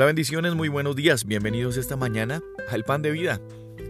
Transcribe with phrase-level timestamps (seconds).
[0.00, 3.38] Hola bendiciones, muy buenos días, bienvenidos esta mañana al Pan de Vida.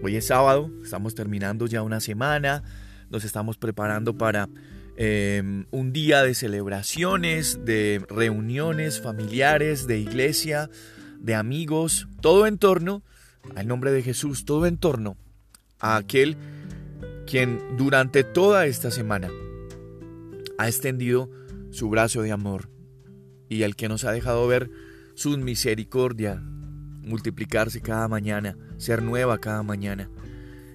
[0.02, 2.64] Hoy es sábado, estamos terminando ya una semana,
[3.10, 4.48] nos estamos preparando para
[4.96, 10.68] em, un día de celebraciones, de reuniones familiares, de iglesia,
[11.20, 13.04] de amigos, todo en torno
[13.54, 15.16] al nombre de Jesús, todo en torno
[15.78, 16.36] a aquel
[17.24, 19.30] quien durante toda esta semana
[20.58, 21.30] ha extendido
[21.70, 22.68] su brazo de amor
[23.48, 24.70] y el que nos ha dejado ver
[25.20, 30.08] su misericordia, multiplicarse cada mañana, ser nueva cada mañana.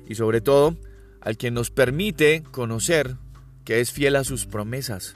[0.08, 0.78] Y sobre todo,
[1.20, 3.16] al que nos permite conocer
[3.64, 5.16] que es fiel a sus promesas.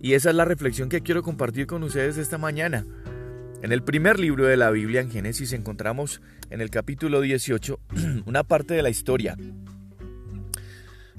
[0.00, 2.86] Y esa es la reflexión que quiero compartir con ustedes esta mañana.
[3.60, 7.78] En el primer libro de la Biblia, en Génesis, encontramos en el capítulo 18
[8.24, 9.36] una parte de la historia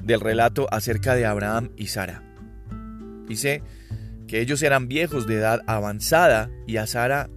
[0.02, 2.24] del relato acerca de Abraham y Sara.
[3.27, 3.62] Dice
[4.30, 7.32] que ellos eran viejos de edad avanzada y a Sara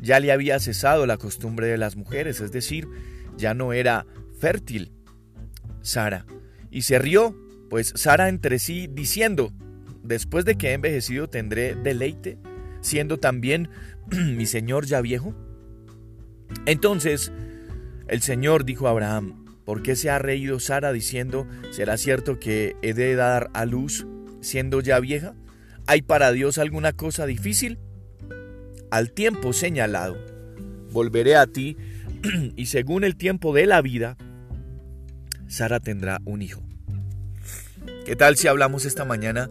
[0.00, 2.88] ya le había cesado la costumbre de las mujeres, es decir,
[3.36, 4.06] ya no era
[4.40, 4.90] fértil
[5.82, 6.24] Sara.
[6.70, 7.36] Y se rió,
[7.68, 9.52] pues Sara entre sí diciendo,
[10.02, 12.38] después de que he envejecido tendré deleite,
[12.80, 13.68] siendo también
[14.10, 15.34] mi señor ya viejo.
[16.64, 17.30] Entonces
[18.08, 22.74] el Señor dijo a Abraham, ¿por qué se ha reído Sara diciendo, será cierto que
[22.80, 24.06] he de dar a luz
[24.40, 25.34] siendo ya vieja?
[25.90, 27.78] ¿Hay para Dios alguna cosa difícil?
[28.90, 30.18] Al tiempo señalado,
[30.92, 31.78] volveré a ti
[32.56, 34.18] y según el tiempo de la vida,
[35.46, 36.62] Sara tendrá un hijo.
[38.04, 39.48] ¿Qué tal si hablamos esta mañana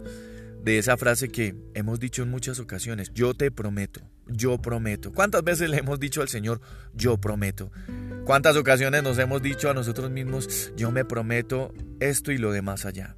[0.62, 3.10] de esa frase que hemos dicho en muchas ocasiones?
[3.12, 5.12] Yo te prometo, yo prometo.
[5.12, 6.60] ¿Cuántas veces le hemos dicho al Señor,
[6.94, 7.72] yo prometo?
[8.24, 12.84] ¿Cuántas ocasiones nos hemos dicho a nosotros mismos, yo me prometo esto y lo demás
[12.84, 13.16] allá?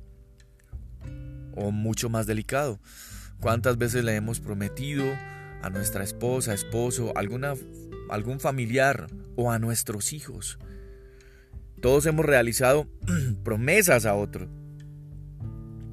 [1.55, 2.81] O mucho más delicado,
[3.41, 5.05] ¿Cuántas veces le hemos prometido
[5.63, 7.55] a nuestra esposa, esposo, alguna,
[8.11, 10.59] algún familiar o a nuestros hijos?
[11.81, 12.87] Todos hemos realizado
[13.43, 14.47] promesas a otro.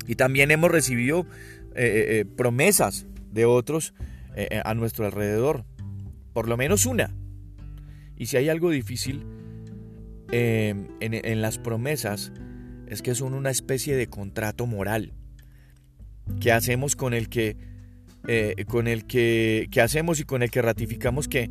[0.05, 1.22] Y también hemos recibido
[1.73, 3.93] eh, eh, eh, promesas de otros
[4.63, 5.66] a nuestro alrededor.
[6.33, 7.16] Por lo menos una.
[8.16, 9.25] Y si hay algo difícil
[10.29, 12.31] en las promesas,
[12.88, 15.16] es que son una especie de contrato moral
[16.39, 17.57] que hacemos con el que,
[18.27, 21.49] eh, con el que, hacemos y con el que ratificamos que,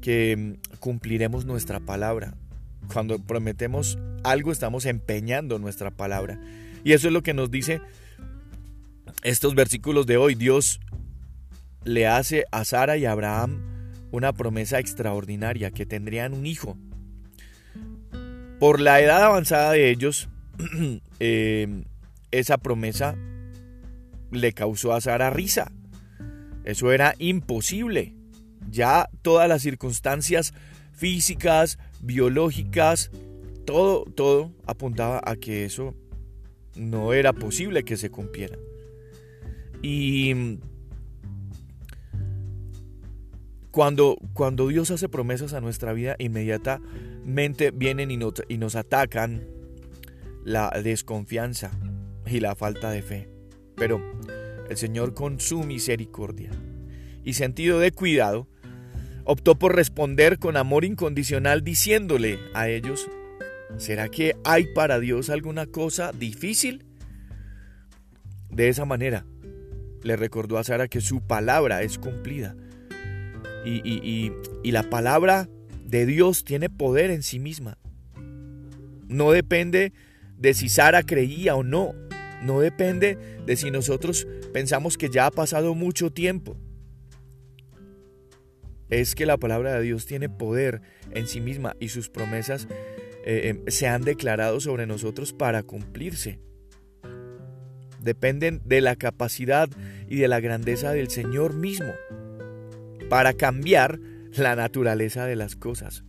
[0.00, 2.34] que mm, cumpliremos nuestra palabra.
[2.92, 6.40] Cuando prometemos algo estamos empeñando nuestra palabra.
[6.84, 7.80] Y eso es lo que nos dice
[9.22, 10.34] estos versículos de hoy.
[10.34, 10.80] Dios
[11.84, 13.72] le hace a Sara y a Abraham
[14.10, 16.76] una promesa extraordinaria, que tendrían un hijo.
[18.60, 20.28] Por la edad avanzada de ellos,
[21.18, 21.84] eh,
[22.30, 23.16] esa promesa
[24.32, 25.70] le causó a Sara risa.
[26.64, 28.14] Eso era imposible.
[28.70, 30.54] Ya todas las circunstancias
[30.92, 33.10] físicas, biológicas,
[33.64, 35.94] todo, todo apuntaba a que eso
[36.74, 38.56] no era posible que se cumpliera.
[39.82, 40.58] Y
[43.70, 48.18] cuando, cuando Dios hace promesas a nuestra vida, inmediatamente vienen y
[48.48, 49.46] y nos atacan
[50.44, 51.70] la desconfianza
[52.26, 53.31] y la falta de fe.
[53.76, 54.02] Pero
[54.68, 56.50] el Señor con su misericordia
[57.24, 58.48] y sentido de cuidado
[59.24, 63.08] optó por responder con amor incondicional diciéndole a ellos,
[63.76, 66.84] ¿será que hay para Dios alguna cosa difícil?
[68.50, 69.24] De esa manera,
[70.02, 72.56] le recordó a Sara que su palabra es cumplida.
[73.64, 73.80] Y,
[74.64, 75.48] y, la palabra
[75.84, 77.78] de Dios tiene poder en sí misma.
[79.06, 79.92] No depende
[80.36, 81.94] de si Sara creía o no
[82.42, 86.56] no depende de si nosotros pensamos que ya ha pasado mucho tiempo.
[88.90, 90.82] Es que la palabra de Dios tiene poder
[91.12, 92.68] en sí misma y sus promesas
[93.24, 96.40] eh, em, se han declarado sobre nosotros para cumplirse.
[98.00, 99.68] Dependen de la capacidad
[100.08, 101.92] y de la grandeza del Señor mismo
[103.08, 104.00] para cambiar
[104.36, 106.04] la naturaleza de las cosas.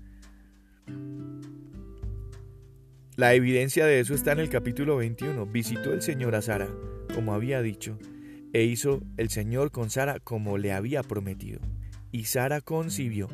[3.15, 5.45] La evidencia de eso está en el capítulo 21.
[5.45, 6.67] Visitó el Señor a Sara,
[7.13, 7.99] como había dicho,
[8.53, 11.59] e hizo el Señor con Sara como le había prometido.
[12.11, 13.27] Y Sara concibió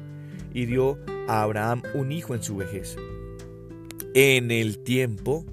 [0.54, 1.00] y dio
[1.30, 2.98] a Abraham un hijo en su vejez,
[4.14, 5.46] en el tiempo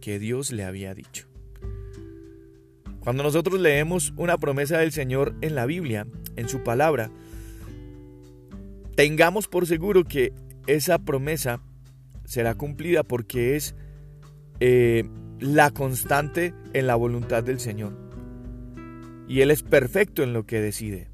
[0.00, 1.28] que Dios le había dicho.
[2.98, 7.12] Cuando nosotros leemos una promesa del Señor en la Biblia, en su palabra,
[8.96, 10.32] tengamos por seguro que
[10.66, 11.60] esa promesa
[12.24, 13.74] será cumplida porque es
[14.60, 15.04] eh,
[15.40, 17.92] la constante en la voluntad del Señor.
[19.28, 21.08] Y Él es perfecto en lo que decide.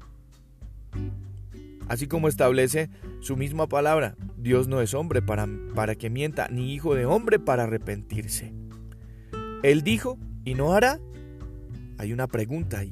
[1.87, 4.15] así como establece su misma palabra.
[4.37, 8.53] Dios no es hombre para, para que mienta, ni hijo de hombre para arrepentirse.
[9.63, 10.99] Él dijo y no hará.
[11.97, 12.91] Hay una pregunta ahí.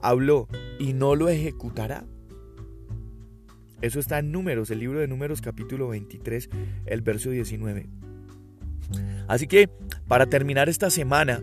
[0.00, 0.48] Habló
[0.78, 2.06] y no lo ejecutará.
[3.82, 6.50] Eso está en Números, el libro de Números capítulo 23,
[6.86, 7.86] el verso 19.
[9.26, 9.70] Así que,
[10.06, 11.42] para terminar esta semana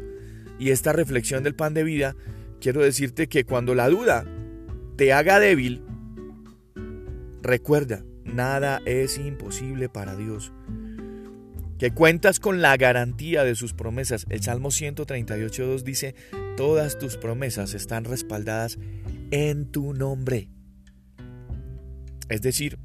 [0.60, 2.16] y esta reflexión del pan de vida,
[2.62, 4.26] quiero decirte que cuando la duda
[4.98, 5.82] te haga débil,
[7.42, 10.54] recuerda, nada es imposible para Dios.
[11.80, 14.26] Que cuentas con la garantía de sus promesas.
[14.30, 16.16] El Salmo 138.2 dice,
[16.56, 18.80] todas tus promesas están respaldadas
[19.32, 20.50] en tu nombre.
[22.30, 22.78] Es decir,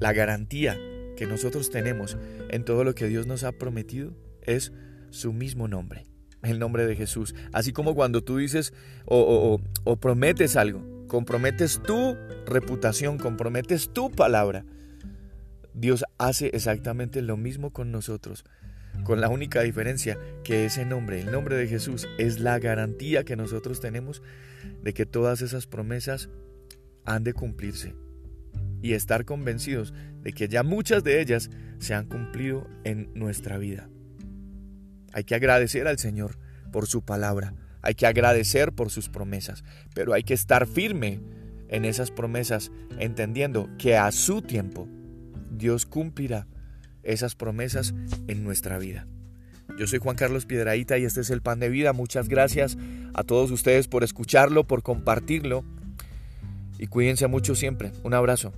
[0.00, 0.78] la garantía
[1.16, 2.16] que nosotros tenemos
[2.50, 4.72] en todo lo que Dios nos ha prometido es
[5.10, 6.06] su mismo nombre,
[6.42, 7.34] el nombre de Jesús.
[7.52, 8.72] Así como cuando tú dices
[9.04, 9.60] o,
[10.00, 12.16] prometes algo, comprometes tu
[12.46, 14.64] reputación, comprometes tu palabra.
[15.74, 18.44] Dios hace exactamente lo mismo con nosotros,
[19.04, 23.36] con la única diferencia que ese nombre, el nombre de Jesús, es la garantía que
[23.36, 24.22] nosotros tenemos
[24.82, 26.28] de que todas esas promesas
[27.04, 27.94] han de cumplirse
[28.82, 33.88] y estar convencidos de que ya muchas de ellas se han cumplido en nuestra vida.
[35.12, 36.38] Hay que agradecer al Señor
[36.72, 39.64] por su palabra, hay que agradecer por sus promesas,
[39.94, 41.20] pero hay que estar firme
[41.68, 44.88] en esas promesas, entendiendo que a su tiempo
[45.50, 46.46] Dios cumplirá
[47.02, 47.94] esas promesas
[48.28, 49.06] en nuestra vida.
[49.78, 51.92] Yo soy Juan Carlos Piedraíta y este es el Pan de Vida.
[51.92, 52.76] Muchas gracias
[53.14, 55.64] a todos ustedes por escucharlo, por compartirlo
[56.82, 57.92] y cuídense mucho siempre.
[58.02, 58.52] Un abrazo.